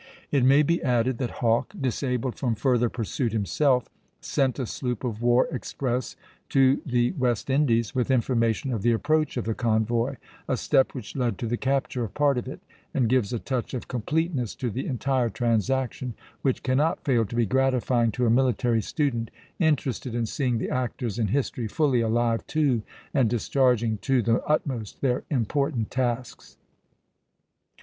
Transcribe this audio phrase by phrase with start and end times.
[0.31, 3.87] It may be added that Hawke, disabled from further pursuit himself,
[4.19, 6.15] sent a sloop of war express
[6.49, 10.15] to the West Indies, with information of the approach of the convoy,
[10.47, 12.61] a step which led to the capture of part of it,
[12.95, 17.45] and gives a touch of completeness to the entire transaction, which cannot fail to be
[17.45, 19.29] gratifying to a military student
[19.59, 22.81] interested in seeing the actors in history fully alive to
[23.13, 26.57] and discharging to the utmost their important tasks.